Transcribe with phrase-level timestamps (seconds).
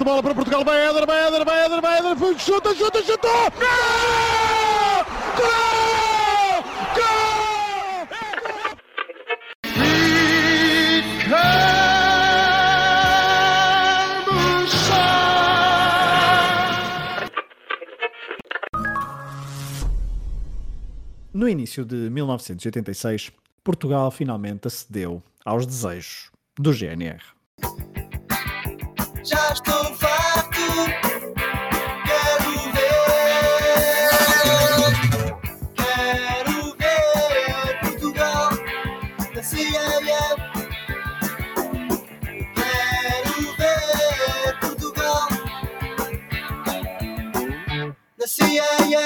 [0.00, 3.28] de bola para Portugal, vai Éder, vai Éder, vai Éder, vai Éder, chuta, chuta, chuta!
[3.58, 5.04] Gol!
[5.36, 6.64] Gol!
[6.96, 7.20] Gol!
[21.34, 27.39] No início de 1986, Portugal finalmente acedeu aos desejos do GNR
[29.24, 30.60] já estou farto.
[32.06, 33.30] Quero ver,
[35.76, 38.50] quero ver Portugal
[39.34, 40.00] da CIA.
[42.54, 45.28] Quero ver Portugal
[48.18, 49.00] da CIA.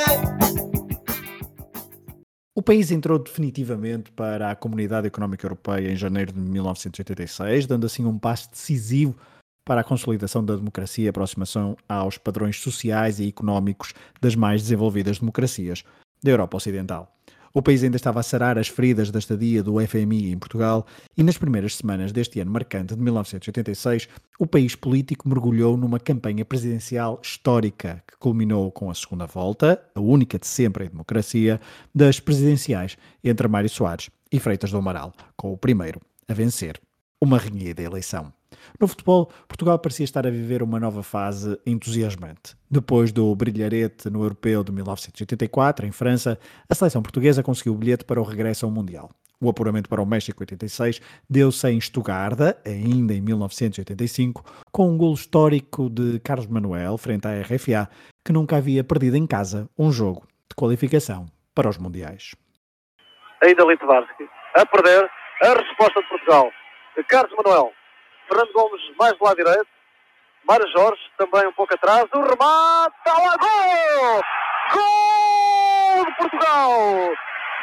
[2.54, 8.04] O país entrou definitivamente para a Comunidade Económica Europeia em janeiro de 1986, dando assim
[8.04, 9.16] um passo decisivo
[9.64, 15.18] para a consolidação da democracia e aproximação aos padrões sociais e económicos das mais desenvolvidas
[15.18, 15.84] democracias
[16.22, 17.14] da Europa Ocidental.
[17.56, 20.84] O país ainda estava a sarar as feridas da estadia do FMI em Portugal
[21.16, 24.08] e nas primeiras semanas deste ano marcante de 1986,
[24.40, 30.00] o país político mergulhou numa campanha presidencial histórica que culminou com a segunda volta, a
[30.00, 31.60] única de sempre em democracia,
[31.94, 36.80] das presidenciais entre Mário Soares e Freitas do Amaral, com o primeiro a vencer
[37.20, 38.32] uma renhida eleição.
[38.80, 42.56] No futebol, Portugal parecia estar a viver uma nova fase entusiasmante.
[42.70, 46.38] Depois do brilharete no Europeu de 1984, em França,
[46.68, 49.10] a seleção portuguesa conseguiu o bilhete para o regresso ao Mundial.
[49.40, 55.14] O apuramento para o México 86 deu-se em Estugarda, ainda em 1985, com um golo
[55.14, 57.90] histórico de Carlos Manuel frente à RFA,
[58.24, 62.34] que nunca havia perdido em casa um jogo de qualificação para os Mundiais.
[63.42, 65.10] Ainda Litvarsky a perder
[65.42, 66.50] a resposta de Portugal.
[67.08, 67.72] Carlos Manuel
[68.28, 69.66] Fernando Gomes mais do lado direito.
[70.44, 72.04] Mário Jorge também um pouco atrás.
[72.12, 72.94] O remate.
[72.98, 73.36] Está lá.
[73.38, 74.22] Gol!
[74.72, 76.70] Gol de Portugal!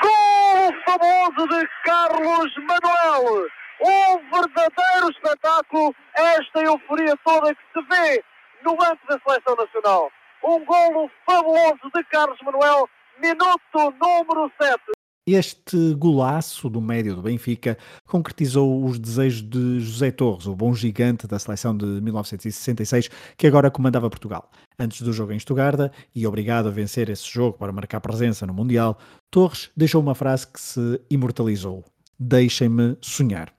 [0.02, 3.48] Gol famoso de Carlos Manuel!
[3.82, 5.96] Um verdadeiro espetáculo.
[6.16, 8.24] Esta euforia toda que se vê
[8.64, 10.12] no banco da Seleção Nacional.
[10.44, 12.90] Um golo fabuloso de Carlos Manuel.
[13.20, 15.01] Minuto número 7.
[15.28, 17.78] Este golaço do médio do Benfica
[18.08, 23.70] concretizou os desejos de José Torres, o bom gigante da seleção de 1966, que agora
[23.70, 24.50] comandava Portugal.
[24.80, 28.54] Antes do jogo em Estugarda, e obrigado a vencer esse jogo para marcar presença no
[28.54, 28.98] Mundial,
[29.30, 31.86] Torres deixou uma frase que se imortalizou:
[32.20, 33.54] Deixem-me sonhar.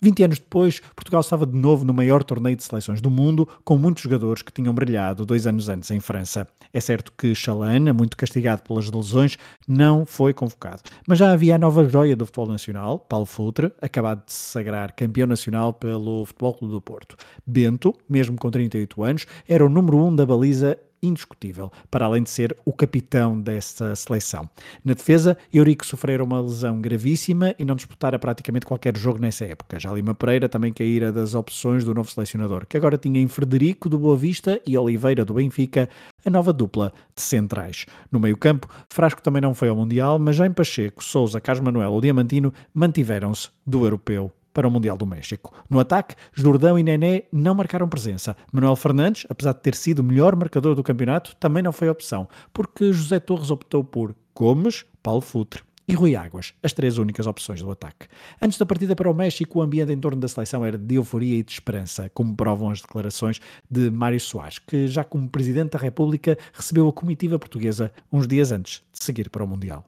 [0.00, 3.76] 20 anos depois, Portugal estava de novo no maior torneio de seleções do mundo, com
[3.76, 6.46] muitos jogadores que tinham brilhado dois anos antes em França.
[6.72, 9.36] É certo que Chalana, muito castigado pelas lesões,
[9.66, 10.82] não foi convocado.
[11.06, 14.94] Mas já havia a nova joia do futebol nacional, Paulo Futre, acabado de se sagrar
[14.94, 17.16] campeão nacional pelo Futebol Clube do Porto.
[17.46, 22.22] Bento, mesmo com 38 anos, era o número 1 um da baliza indiscutível, para além
[22.22, 24.48] de ser o capitão dessa seleção.
[24.84, 29.78] Na defesa, Eurico sofrera uma lesão gravíssima e não disputara praticamente qualquer jogo nessa época.
[29.78, 33.88] Já Lima Pereira também caíra das opções do novo selecionador, que agora tinha em Frederico
[33.88, 35.88] do Boa Vista e Oliveira do Benfica
[36.24, 37.86] a nova dupla de centrais.
[38.10, 41.92] No meio-campo, Frasco também não foi ao Mundial, mas já em Pacheco, Souza, Carlos Manuel
[41.92, 45.54] ou Diamantino mantiveram-se do europeu para o Mundial do México.
[45.70, 48.36] No ataque, Jordão e Nené não marcaram presença.
[48.52, 52.26] Manuel Fernandes, apesar de ter sido o melhor marcador do campeonato, também não foi opção,
[52.52, 57.62] porque José Torres optou por Gomes, Paulo Futre e Rui Águas, as três únicas opções
[57.62, 58.08] do ataque.
[58.42, 61.38] Antes da partida para o México, o ambiente em torno da seleção era de euforia
[61.38, 65.78] e de esperança, como provam as declarações de Mário Soares, que já como Presidente da
[65.78, 69.84] República recebeu a comitiva portuguesa uns dias antes de seguir para o Mundial.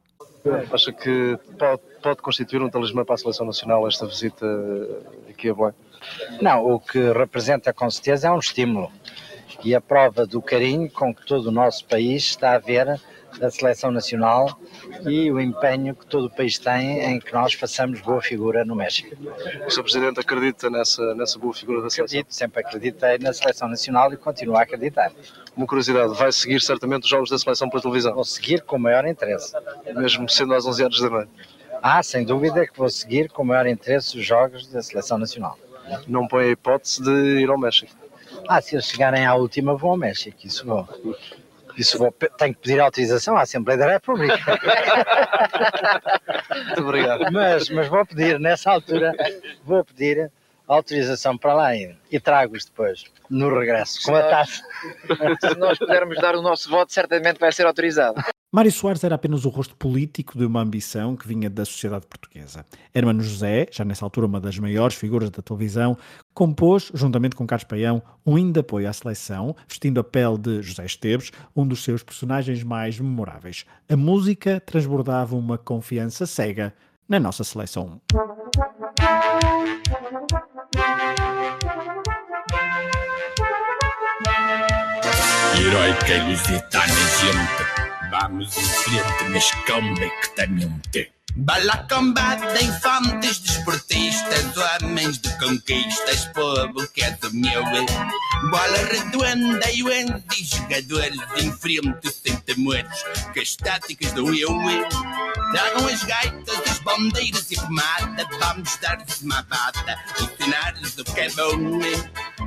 [0.72, 4.46] Acha que pode, pode, constituir um talismã para a seleção nacional esta visita
[5.28, 5.74] aqui a Belém?
[6.40, 8.90] Não, o que representa com certeza é um estímulo
[9.62, 12.98] e a prova do carinho com que todo o nosso país está a ver
[13.40, 14.60] da seleção nacional
[15.06, 18.76] e o empenho que todo o país tem em que nós façamos boa figura no
[18.76, 19.16] México.
[19.66, 19.82] O Sr.
[19.82, 22.04] Presidente acredita nessa, nessa boa figura da seleção?
[22.04, 25.10] Acredito, sempre acreditei na seleção nacional e continuo a acreditar.
[25.56, 28.14] Uma curiosidade, vai seguir certamente os jogos da seleção pela televisão?
[28.14, 29.52] Vou seguir com o maior interesse.
[29.96, 31.30] Mesmo sendo às 11 horas da noite?
[31.82, 35.58] Ah, sem dúvida que vou seguir com o maior interesse os jogos da seleção nacional.
[36.06, 37.92] Não põe a hipótese de ir ao México?
[38.46, 40.86] Ah, se eles chegarem à última, vão ao México, isso vão.
[41.80, 41.96] Isso
[42.36, 44.36] tenho que pedir autorização à Assembleia da República.
[46.66, 47.32] Muito obrigado.
[47.32, 49.14] Mas, mas vou pedir, nessa altura,
[49.64, 50.30] vou pedir
[50.68, 54.62] autorização para lá ir e trago-os depois, no regresso, com a taça.
[55.40, 58.22] Se nós pudermos dar o nosso voto, certamente vai ser autorizado.
[58.52, 62.66] Mário Soares era apenas o rosto político de uma ambição que vinha da sociedade portuguesa.
[62.92, 65.96] Hermano José, já nessa altura uma das maiores figuras da televisão,
[66.34, 70.62] compôs, juntamente com Carlos Paião, um hino de apoio à seleção, vestindo a pele de
[70.62, 73.64] José Esteves, um dos seus personagens mais memoráveis.
[73.88, 76.74] A música transbordava uma confiança cega
[77.08, 78.00] na nossa seleção.
[85.56, 86.86] Heróica e lusitana
[87.20, 87.79] gente
[88.10, 91.12] Vamos em frente, mas convictamente.
[91.36, 97.62] Bala combate, infantes, desportistas, homens de conquistas, povo que é do meu.
[98.50, 104.50] Bola redonda e o e jogadores em frente sem temores, que as táticas do eu.
[105.52, 111.30] Tragam as gaitas, as bandeiras e pomada, vamos dar-lhes uma bata, ensinar-lhes o que é
[111.30, 111.80] bom.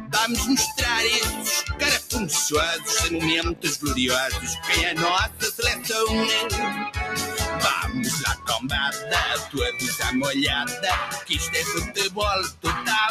[0.10, 6.06] Vamos mostrar esses carafunchosos em momentos gloriosos, quem é a nossa seleção.
[7.62, 8.36] Vamos lá,
[8.74, 10.90] combada, todos à molhada,
[11.26, 13.10] que isto é futebol total.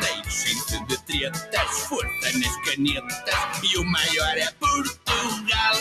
[0.00, 5.76] Deixem-se de tretas, força nas canetas, e o maior é Portugal.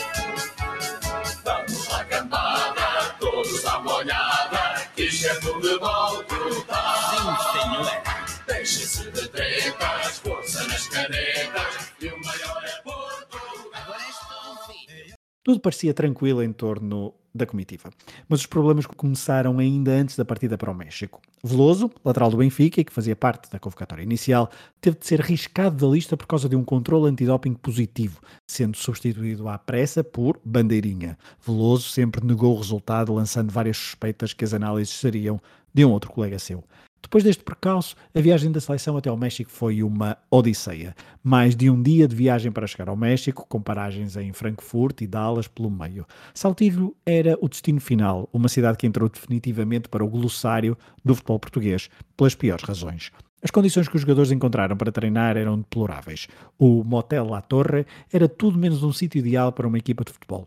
[1.43, 7.09] Vamos lá, cambada, todos à molhada, que isto é futebol total.
[7.11, 8.01] Sim, senhor.
[8.47, 11.40] Deixem-se de tretas, força nas canetas,
[15.51, 17.89] Tudo parecia tranquilo em torno da comitiva.
[18.29, 21.19] Mas os problemas começaram ainda antes da partida para o México.
[21.43, 24.49] Veloso, lateral do Benfica e que fazia parte da convocatória inicial,
[24.79, 29.49] teve de ser riscado da lista por causa de um controle antidoping positivo, sendo substituído
[29.49, 31.17] à pressa por Bandeirinha.
[31.45, 35.41] Veloso sempre negou o resultado, lançando várias suspeitas que as análises seriam
[35.73, 36.63] de um outro colega seu.
[37.01, 40.95] Depois deste percalço, a viagem da seleção até ao México foi uma odisseia.
[41.23, 45.07] Mais de um dia de viagem para chegar ao México, com paragens em Frankfurt e
[45.07, 46.05] Dallas pelo meio.
[46.33, 51.39] Saltilho era o destino final, uma cidade que entrou definitivamente para o glossário do futebol
[51.39, 53.11] português, pelas piores razões.
[53.43, 56.27] As condições que os jogadores encontraram para treinar eram deploráveis.
[56.59, 60.45] O Motel La Torre era tudo menos um sítio ideal para uma equipa de futebol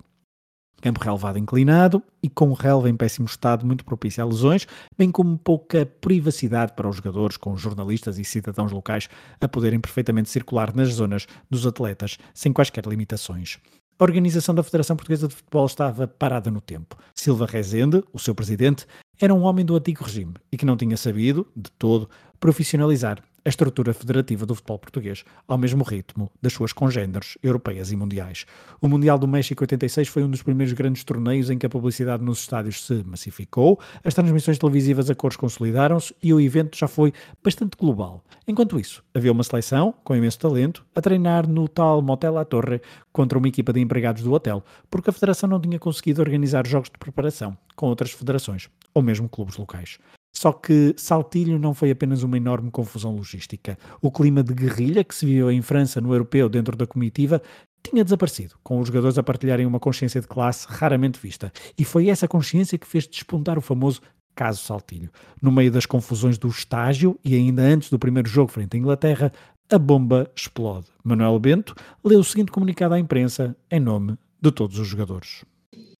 [0.84, 4.66] campo relevado inclinado e com relva em péssimo estado, muito propício a lesões,
[4.98, 9.08] bem como pouca privacidade para os jogadores, com jornalistas e cidadãos locais
[9.40, 13.58] a poderem perfeitamente circular nas zonas dos atletas sem quaisquer limitações.
[13.98, 16.98] A organização da Federação Portuguesa de Futebol estava parada no tempo.
[17.14, 18.86] Silva Rezende, o seu presidente,
[19.18, 23.48] era um homem do antigo regime e que não tinha sabido, de todo, profissionalizar a
[23.48, 28.46] estrutura federativa do futebol português, ao mesmo ritmo das suas congêneres europeias e mundiais.
[28.80, 32.24] O Mundial do México 86 foi um dos primeiros grandes torneios em que a publicidade
[32.24, 37.12] nos estádios se massificou, as transmissões televisivas a cores consolidaram-se e o evento já foi
[37.42, 38.24] bastante global.
[38.48, 42.80] Enquanto isso, havia uma seleção, com imenso talento, a treinar no tal Motel à Torre
[43.12, 46.88] contra uma equipa de empregados do hotel, porque a federação não tinha conseguido organizar jogos
[46.88, 49.98] de preparação com outras federações ou mesmo clubes locais.
[50.36, 53.78] Só que Saltilho não foi apenas uma enorme confusão logística.
[54.02, 57.40] O clima de guerrilha que se viu em França no europeu dentro da comitiva
[57.82, 61.52] tinha desaparecido, com os jogadores a partilharem uma consciência de classe raramente vista.
[61.78, 64.00] E foi essa consciência que fez despontar o famoso
[64.34, 65.10] caso Saltilho.
[65.40, 69.32] No meio das confusões do estágio e ainda antes do primeiro jogo frente à Inglaterra,
[69.70, 70.86] a bomba explode.
[71.04, 75.44] Manuel Bento leu o seguinte comunicado à imprensa em nome de todos os jogadores.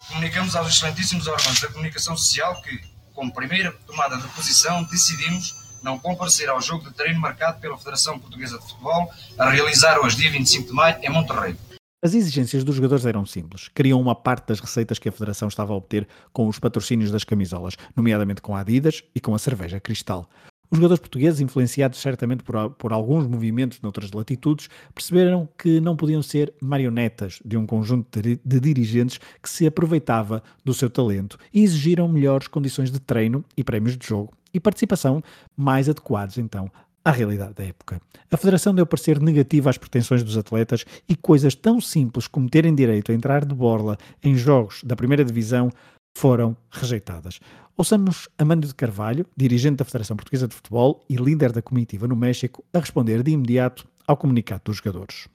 [0.08, 5.98] Comunicamos aos excelentíssimos órgãos da comunicação social que como primeira tomada de posição, decidimos não
[5.98, 10.30] comparecer ao jogo de treino marcado pela Federação Portuguesa de Futebol a realizar hoje, dia
[10.30, 11.56] 25 de maio, em Monterrey.
[12.02, 13.68] As exigências dos jogadores eram simples.
[13.68, 17.24] Queriam uma parte das receitas que a Federação estava a obter com os patrocínios das
[17.24, 20.28] camisolas, nomeadamente com a Adidas e com a cerveja Cristal.
[20.74, 26.20] Os jogadores portugueses, influenciados certamente por, por, alguns movimentos noutras latitudes, perceberam que não podiam
[26.20, 31.62] ser marionetas de um conjunto de, de dirigentes que se aproveitava do seu talento e
[31.62, 35.22] exigiram melhores condições de treino e prémios de jogo e participação
[35.56, 36.68] mais adequados, então,
[37.04, 38.02] à realidade da época.
[38.28, 42.74] A Federação deu parecer negativo às pretensões dos atletas e coisas tão simples como terem
[42.74, 45.70] direito a entrar de borla em jogos da primeira divisão
[46.16, 47.40] foram rejeitadas.
[47.76, 52.14] Ouçamos Amando de Carvalho, dirigente da Federação Portuguesa de Futebol e líder da comitiva no
[52.14, 55.26] México, a responder de imediato ao comunicado dos jogadores.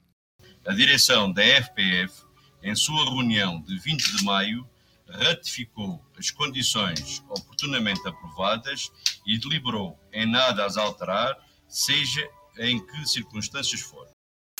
[0.65, 2.23] A direção da FPF,
[2.63, 4.65] em sua reunião de 20 de maio,
[5.09, 8.89] ratificou as condições oportunamente aprovadas
[9.27, 11.35] e deliberou em nada as alterar,
[11.67, 12.25] seja
[12.57, 14.07] em que circunstâncias for.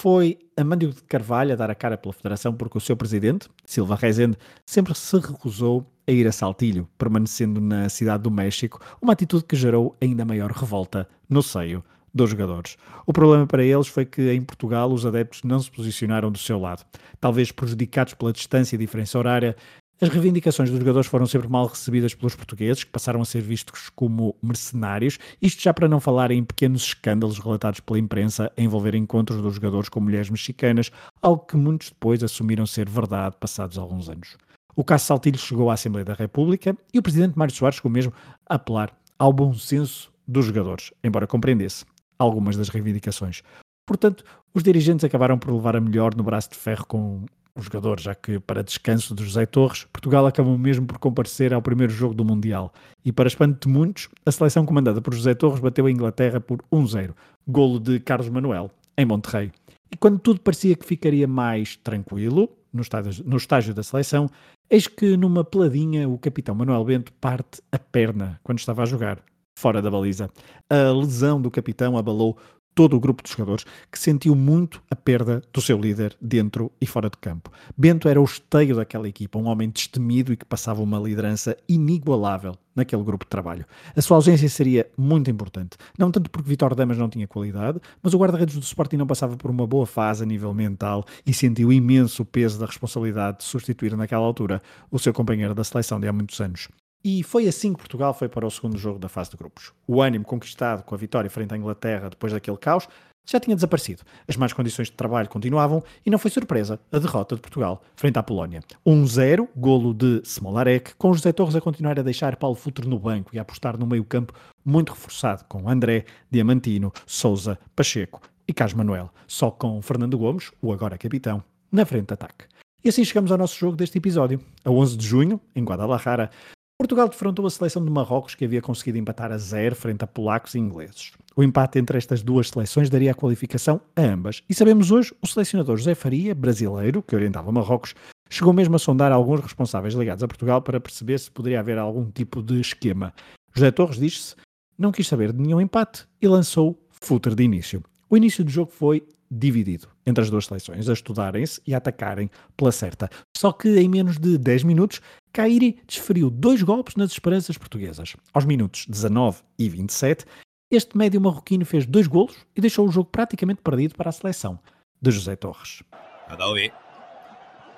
[0.01, 3.97] Foi Amândio de Carvalho a dar a cara pela Federação porque o seu presidente, Silva
[3.97, 9.43] Rezende, sempre se recusou a ir a Saltilho, permanecendo na cidade do México, uma atitude
[9.43, 12.77] que gerou ainda maior revolta no seio dos jogadores.
[13.05, 16.57] O problema para eles foi que em Portugal os adeptos não se posicionaram do seu
[16.57, 16.85] lado.
[17.19, 19.53] Talvez prejudicados pela distância e diferença horária,
[20.01, 23.89] as reivindicações dos jogadores foram sempre mal recebidas pelos portugueses, que passaram a ser vistos
[23.93, 28.95] como mercenários, isto já para não falar em pequenos escândalos relatados pela imprensa a envolver
[28.95, 30.89] encontros dos jogadores com mulheres mexicanas,
[31.21, 34.37] algo que muitos depois assumiram ser verdade passados alguns anos.
[34.73, 38.13] O caso Saltilho chegou à Assembleia da República e o presidente Mário Soares chegou mesmo
[38.47, 41.83] a apelar ao bom senso dos jogadores, embora compreendesse
[42.17, 43.41] algumas das reivindicações.
[43.85, 47.25] Portanto, os dirigentes acabaram por levar a melhor no braço de ferro com
[47.61, 51.91] jogador, já que, para descanso de José Torres, Portugal acabou mesmo por comparecer ao primeiro
[51.91, 52.73] jogo do Mundial.
[53.03, 56.63] E, para espanto de muitos, a seleção comandada por José Torres bateu a Inglaterra por
[56.71, 57.13] 1-0,
[57.47, 59.51] golo de Carlos Manuel, em Monterrey.
[59.91, 64.29] E quando tudo parecia que ficaria mais tranquilo, no estágio, no estágio da seleção,
[64.69, 69.23] eis que numa peladinha o capitão Manuel Bento parte a perna quando estava a jogar,
[69.57, 70.29] fora da baliza.
[70.69, 72.37] A lesão do capitão abalou
[72.79, 76.85] todo o grupo de jogadores que sentiu muito a perda do seu líder dentro e
[76.85, 77.51] fora de campo.
[77.77, 82.55] Bento era o esteio daquela equipa, um homem destemido e que passava uma liderança inigualável
[82.73, 83.65] naquele grupo de trabalho.
[83.93, 88.13] A sua ausência seria muito importante, não tanto porque Vitor Damas não tinha qualidade, mas
[88.13, 91.73] o guarda-redes do Sporting não passava por uma boa fase a nível mental e sentiu
[91.73, 96.07] imenso o peso da responsabilidade de substituir naquela altura o seu companheiro da seleção de
[96.07, 96.69] há muitos anos.
[97.03, 99.71] E foi assim que Portugal foi para o segundo jogo da fase de grupos.
[99.87, 102.87] O ânimo conquistado com a vitória frente à Inglaterra depois daquele caos
[103.25, 104.03] já tinha desaparecido.
[104.27, 108.17] As más condições de trabalho continuavam e não foi surpresa a derrota de Portugal frente
[108.17, 108.61] à Polónia.
[108.85, 113.29] 1-0, golo de Smolarek, com José Torres a continuar a deixar Paulo Futre no banco
[113.33, 114.33] e a apostar no meio-campo
[114.65, 120.73] muito reforçado com André, Diamantino, Souza, Pacheco e Carlos Manuel, só com Fernando Gomes, o
[120.73, 122.45] agora capitão, na frente de ataque.
[122.83, 124.39] E assim chegamos ao nosso jogo deste episódio.
[124.63, 126.31] A 11 de junho, em Guadalajara,
[126.81, 130.55] Portugal defrontou a seleção de Marrocos que havia conseguido empatar a zero frente a polacos
[130.55, 131.11] e ingleses.
[131.35, 134.41] O empate entre estas duas seleções daria a qualificação a ambas.
[134.49, 137.93] E sabemos hoje, o selecionador José Faria, brasileiro, que orientava Marrocos,
[138.29, 142.09] chegou mesmo a sondar alguns responsáveis ligados a Portugal para perceber se poderia haver algum
[142.09, 143.13] tipo de esquema.
[143.53, 144.37] José Torres diz-se
[144.77, 147.83] não quis saber de nenhum empate e lançou footer de início.
[148.09, 152.29] O início do jogo foi dividido entre as duas seleções, a estudarem-se e a atacarem
[152.57, 153.09] pela certa.
[153.35, 158.15] Só que em menos de 10 minutos, Cairi desferiu dois golpes nas esperanças portuguesas.
[158.33, 160.25] Aos minutos 19 e 27,
[160.71, 164.59] este médio marroquino fez dois golos e deixou o jogo praticamente perdido para a seleção
[165.01, 165.83] de José Torres.
[166.27, 166.71] Adaoui.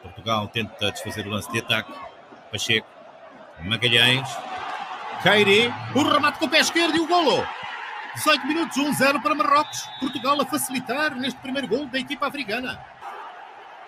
[0.01, 1.93] Portugal tenta desfazer o lance de ataque.
[2.51, 2.87] Pacheco.
[3.63, 4.27] Magalhães.
[5.23, 5.67] Cairi.
[5.95, 7.45] O remate com o pé esquerdo e o golo.
[8.15, 9.87] 18 minutos, 1-0 para Marrocos.
[9.99, 12.83] Portugal a facilitar neste primeiro gol da equipa africana.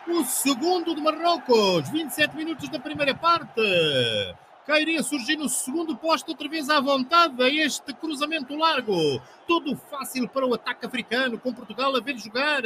[0.07, 3.61] O segundo de Marrocos, 27 minutos da primeira parte.
[4.65, 9.21] Cairia surgir no segundo posto, outra vez à vontade, este cruzamento largo.
[9.45, 12.63] Tudo fácil para o ataque africano, com Portugal a ver jogar.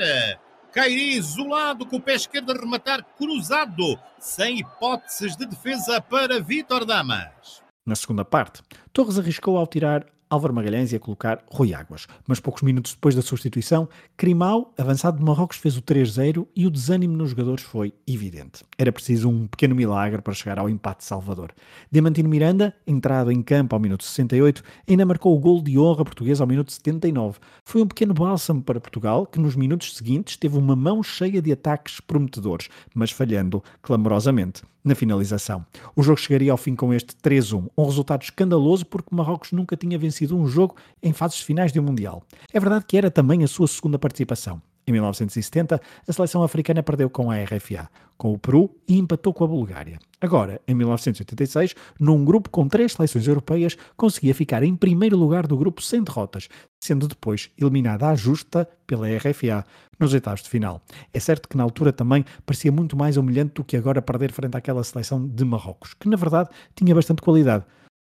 [0.72, 6.86] Cairi isolado com o pé esquerdo a rematar cruzado, sem hipóteses de defesa para Vitor
[6.86, 7.64] Damas.
[7.84, 8.62] Na segunda parte,
[8.94, 12.08] Torres arriscou ao tirar Álvaro Magalhães ia colocar Rui Águas.
[12.28, 16.70] Mas poucos minutos depois da substituição, Crimau, avançado de Marrocos, fez o 3-0 e o
[16.70, 18.64] desânimo nos jogadores foi evidente.
[18.78, 21.52] Era preciso um pequeno milagre para chegar ao empate salvador.
[21.92, 26.42] Diamantino Miranda, entrado em campo ao minuto 68, ainda marcou o gol de honra português
[26.42, 27.40] ao minuto 79.
[27.64, 31.52] Foi um pequeno bálsamo para Portugal, que nos minutos seguintes teve uma mão cheia de
[31.52, 35.66] ataques prometedores, mas falhando clamorosamente na finalização.
[35.96, 39.98] O jogo chegaria ao fim com este 3-1, um resultado escandaloso porque Marrocos nunca tinha
[39.98, 42.24] vencido um jogo em fases finais de um Mundial.
[42.52, 44.62] É verdade que era também a sua segunda participação.
[44.88, 49.44] Em 1970, a seleção africana perdeu com a RFA, com o Peru e empatou com
[49.44, 50.00] a Bulgária.
[50.22, 55.58] Agora, em 1986, num grupo com três seleções europeias, conseguia ficar em primeiro lugar do
[55.58, 56.48] grupo sem derrotas,
[56.82, 59.66] sendo depois eliminada à justa pela RFA
[60.00, 60.82] nos oitavos de final.
[61.14, 64.56] É certo que na altura também parecia muito mais humilhante do que agora perder frente
[64.56, 67.66] àquela seleção de Marrocos, que na verdade tinha bastante qualidade.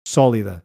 [0.07, 0.63] Sólida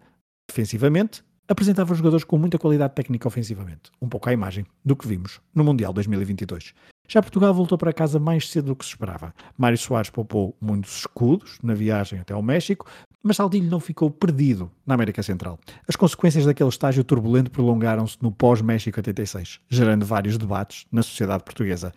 [0.49, 5.41] defensivamente, apresentava jogadores com muita qualidade técnica ofensivamente, um pouco à imagem do que vimos
[5.55, 6.75] no Mundial 2022.
[7.09, 9.35] Já Portugal voltou para casa mais cedo do que se esperava.
[9.57, 12.87] Mário Soares poupou muitos escudos na viagem até ao México,
[13.23, 15.59] mas Saldilho não ficou perdido na América Central.
[15.89, 21.93] As consequências daquele estágio turbulento prolongaram-se no pós-México 86, gerando vários debates na sociedade portuguesa.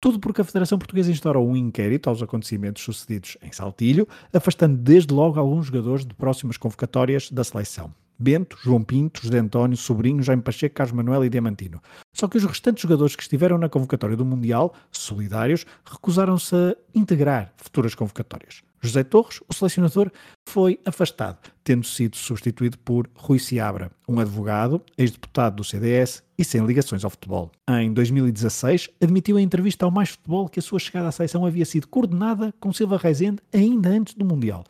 [0.00, 5.14] Tudo porque a Federação Portuguesa instaurou um inquérito aos acontecimentos sucedidos em Saltilho, afastando desde
[5.14, 7.94] logo alguns jogadores de próximas convocatórias da seleção.
[8.18, 11.80] Bento, João Pinto, José António, Sobrinho, Jaime Pacheco, Carlos Manuel e Diamantino.
[12.12, 17.52] Só que os restantes jogadores que estiveram na convocatória do Mundial, solidários, recusaram-se a integrar
[17.56, 18.62] futuras convocatórias.
[18.86, 20.10] José Torres, o selecionador,
[20.48, 26.64] foi afastado, tendo sido substituído por Rui Seabra, um advogado, ex-deputado do CDS e sem
[26.64, 27.50] ligações ao futebol.
[27.68, 31.64] Em 2016, admitiu em entrevista ao Mais Futebol que a sua chegada à seleção havia
[31.64, 34.64] sido coordenada com Silva Rezende ainda antes do Mundial.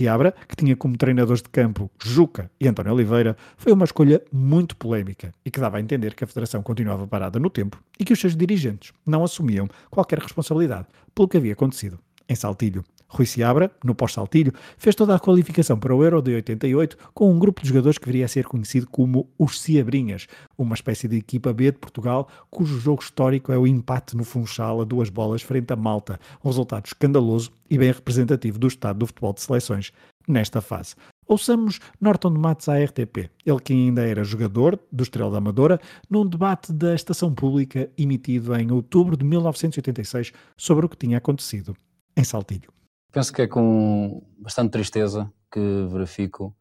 [0.00, 4.74] Seabra, que tinha como treinadores de campo Juca e António Oliveira, foi uma escolha muito
[4.74, 8.14] polémica e que dava a entender que a Federação continuava parada no tempo e que
[8.14, 12.82] os seus dirigentes não assumiam qualquer responsabilidade pelo que havia acontecido em Saltilho.
[13.10, 17.38] Rui Seabra, no pós-Saltilho, fez toda a qualificação para o Euro de 88 com um
[17.38, 21.52] grupo de jogadores que viria a ser conhecido como os Seabrinhas, uma espécie de equipa
[21.52, 25.72] B de Portugal, cujo jogo histórico é o empate no Funchal a duas bolas frente
[25.72, 29.92] a Malta, um resultado escandaloso e bem representativo do estado do futebol de seleções
[30.28, 30.94] nesta fase.
[31.26, 35.80] Ouçamos Norton de Matos à RTP, ele que ainda era jogador do Estrela da Amadora,
[36.08, 41.76] num debate da Estação Pública emitido em outubro de 1986 sobre o que tinha acontecido
[42.16, 42.79] em Saltilho.
[43.12, 46.54] Penso que é com bastante tristeza que verifico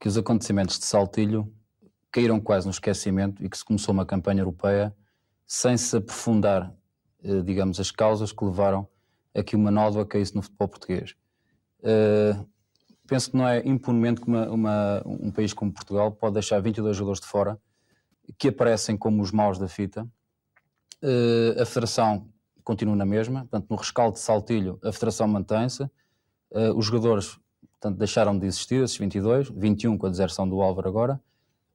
[0.00, 1.52] que os acontecimentos de Saltilho
[2.10, 4.94] caíram quase no esquecimento e que se começou uma campanha europeia
[5.46, 6.74] sem se aprofundar,
[7.22, 8.88] eh, digamos, as causas que levaram
[9.34, 11.14] a que uma nódoa caísse no futebol português.
[11.80, 12.46] Uh,
[13.06, 16.96] penso que não é impunemente que uma, uma, um país como Portugal pode deixar 22
[16.96, 17.60] jogadores de fora
[18.38, 20.06] que aparecem como os maus da fita.
[21.02, 22.28] Uh, a Federação
[22.62, 27.38] continua na mesma, portanto, no rescaldo de Saltilho a federação mantém-se, uh, os jogadores
[27.82, 31.20] portanto, deixaram de existir, esses 22, 21 com a deserção do Álvaro agora,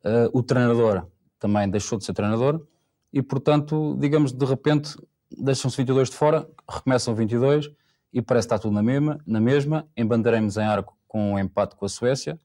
[0.06, 1.06] uh, o treinador
[1.38, 2.66] também deixou de ser treinador.
[3.12, 4.98] E, portanto, digamos, de repente
[5.30, 7.70] deixam-se 22 de fora, recomeçam 22
[8.14, 9.88] e parece que está tudo na mesma, na mesma.
[9.96, 12.40] Embandaremos em arco com um empate com a Suécia.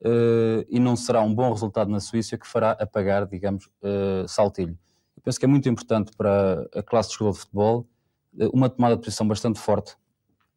[0.00, 3.68] Uh, e não será um bom resultado na Suíça que fará apagar, digamos,
[4.28, 4.78] Saltilho
[5.26, 7.88] penso que é muito importante para a classe de jogador de futebol
[8.38, 9.96] eh, uma tomada de posição bastante forte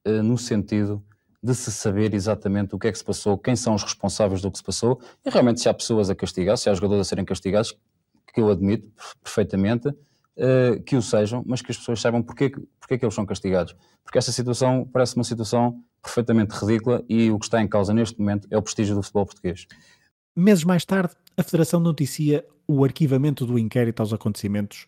[0.06, 1.04] eh, no sentido
[1.42, 4.52] de se saber exatamente o que é que se passou, quem são os responsáveis do
[4.52, 7.26] que se passou e realmente se há pessoas a castigar, se há jogadores a serem
[7.26, 7.76] castigados,
[8.32, 8.88] que eu admito
[9.24, 9.90] perfeitamente,
[10.38, 13.26] eh, que o sejam, mas que as pessoas saibam porque, porque é que eles são
[13.26, 13.76] castigados.
[14.04, 18.20] Porque essa situação parece uma situação perfeitamente ridícula e o que está em causa neste
[18.20, 19.66] momento é o prestígio do futebol português.
[20.40, 24.88] Meses mais tarde, a Federação noticia o arquivamento do inquérito aos acontecimentos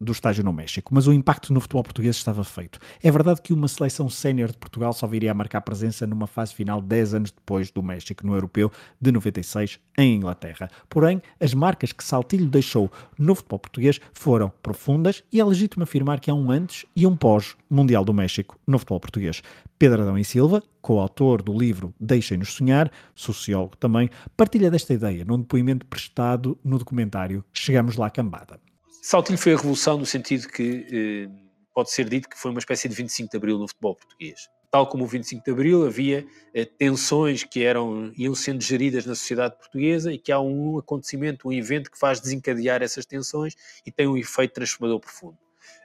[0.00, 2.78] do estágio no México, mas o impacto no futebol português estava feito.
[3.02, 6.54] É verdade que uma seleção sénior de Portugal só viria a marcar presença numa fase
[6.54, 10.68] final 10 anos depois do México, no Europeu de 96, em Inglaterra.
[10.88, 16.20] Porém, as marcas que Saltilho deixou no futebol português foram profundas e é legítimo afirmar
[16.20, 19.42] que há um antes e um pós-Mundial do México no futebol português.
[19.78, 25.38] Pedro Adão e Silva, coautor do livro Deixem-nos Sonhar, sociólogo também, partilha desta ideia num
[25.38, 28.65] depoimento prestado no documentário Chegamos lá cambada.
[29.06, 31.28] Saltilho foi a revolução no sentido que eh,
[31.72, 34.48] pode ser dito que foi uma espécie de 25 de Abril no futebol português.
[34.68, 39.14] Tal como o 25 de Abril, havia eh, tensões que eram, iam sendo geridas na
[39.14, 43.54] sociedade portuguesa e que há um acontecimento, um evento que faz desencadear essas tensões
[43.86, 45.38] e tem um efeito transformador profundo.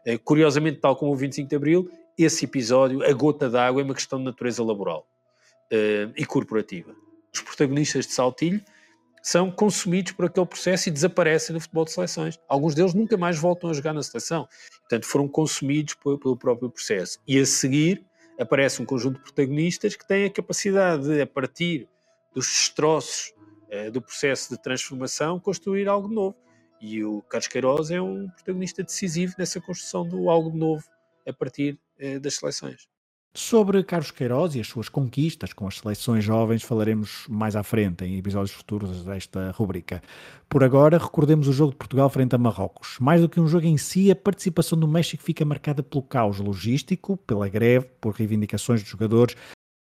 [0.04, 3.94] Eh, curiosamente, tal como o 25 de Abril, esse episódio, a gota d'água, é uma
[3.94, 5.08] questão de natureza laboral
[5.70, 6.96] eh, e corporativa.
[7.32, 8.64] Os protagonistas de Saltilho
[9.22, 12.40] são consumidos por aquele processo e desaparecem no futebol de seleções.
[12.48, 14.48] Alguns deles nunca mais voltam a jogar na seleção.
[14.80, 17.20] Portanto, foram consumidos pelo próprio processo.
[17.28, 18.06] E a seguir
[18.40, 21.88] aparece um conjunto de protagonistas que têm a capacidade de, a partir
[22.34, 23.34] dos destroços
[23.70, 26.36] eh, do processo de transformação, construir algo novo.
[26.82, 30.84] E o Carlos Queiroz é um protagonista decisivo nessa construção do algo novo
[31.28, 32.88] a partir eh, das seleções.
[33.34, 38.04] Sobre Carlos Queiroz e as suas conquistas com as seleções jovens falaremos mais à frente,
[38.04, 40.04] em episódios futuros desta rubrica.
[40.50, 42.98] Por agora, recordemos o jogo de Portugal frente a Marrocos.
[43.00, 46.40] Mais do que um jogo em si, a participação do México fica marcada pelo caos
[46.40, 49.38] logístico, pela greve, por reivindicações dos jogadores,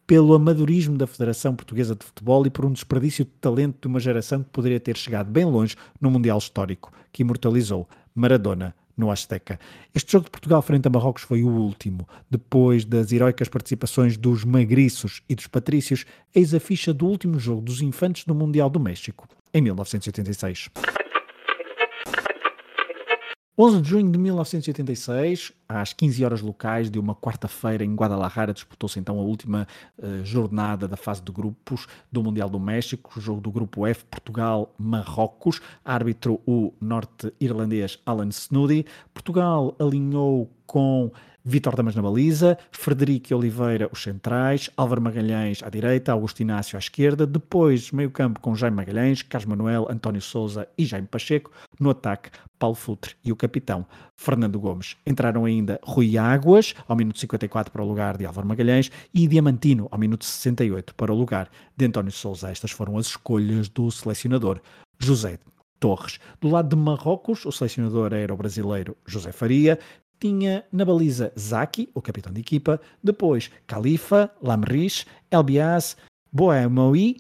[0.06, 4.02] pelo amadorismo da Federação Portuguesa de Futebol e por um desperdício de talento de uma
[4.02, 9.60] geração que poderia ter chegado bem longe no Mundial Histórico, que imortalizou Maradona no Azteca.
[9.94, 12.08] Este jogo de Portugal frente a Marrocos foi o último.
[12.30, 17.62] Depois das heroicas participações dos magriços e dos patrícios, eis a ficha do último jogo
[17.62, 20.70] dos infantes no Mundial do México, em 1986.
[23.60, 29.00] 11 de junho de 1986, às 15 horas locais de uma quarta-feira em Guadalajara disputou-se
[29.00, 29.68] então a última
[29.98, 35.60] uh, jornada da fase de grupos do Mundial do México, jogo do grupo F, Portugal-Marrocos,
[35.84, 38.86] árbitro o norte-irlandês Alan Snoody.
[39.12, 41.12] Portugal alinhou com
[41.50, 46.80] Vitor Damas na baliza, Frederico Oliveira os centrais, Álvaro Magalhães à direita, Augusto Inácio à
[46.80, 51.90] esquerda, depois meio campo com Jaime Magalhães, Carlos Manuel, António Souza e Jaime Pacheco, no
[51.90, 53.86] ataque Paulo Futre e o capitão
[54.18, 54.98] Fernando Gomes.
[55.08, 59.88] Entraram ainda Rui Águas ao minuto 54 para o lugar de Álvaro Magalhães e Diamantino
[59.90, 62.52] ao minuto 68 para o lugar de António Souza.
[62.52, 64.60] Estas foram as escolhas do selecionador
[65.00, 65.40] José
[65.80, 66.20] Torres.
[66.42, 69.80] Do lado de Marrocos, o selecionador era o brasileiro José Faria,
[70.20, 75.98] tinha na baliza Zaki, o capitão de equipa, depois Khalifa, Lamrish, Elbias,
[76.32, 77.18] Boemoui,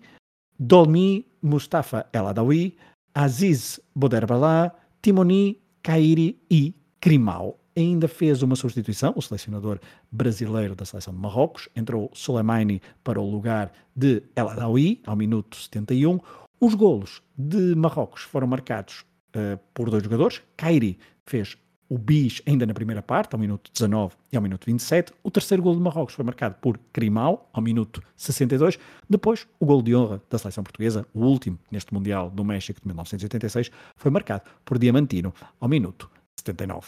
[0.60, 2.75] Dolmi, Mustafa El Adawi,
[3.13, 7.60] Aziz Boderbala, Timoni, Kairi e Krimau.
[7.75, 9.79] Ainda fez uma substituição, o selecionador
[10.12, 15.57] brasileiro da seleção de Marrocos, entrou Soleimani para o lugar de El Adawi, ao minuto
[15.57, 16.19] 71.
[16.60, 19.05] Os golos de Marrocos foram marcados
[19.36, 20.41] uh, por dois jogadores.
[20.55, 21.55] Kairi fez
[21.89, 25.13] o Bis ainda na primeira parte, ao minuto 19 e ao minuto 27.
[25.23, 28.78] O terceiro gol de Marrocos foi marcado por Crimal, ao minuto 62.
[29.10, 32.88] Depois, o gol de honra da seleção portuguesa, o último neste Mundial do México de
[32.88, 36.88] 1986, foi marcado por Diamantino, ao minuto 79.